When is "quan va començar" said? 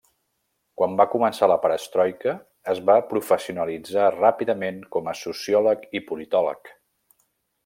0.81-1.49